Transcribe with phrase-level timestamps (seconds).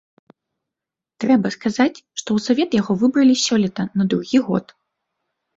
[1.23, 4.65] Трэба сказаць, што ў савет яго выбралі сёлета на другі год.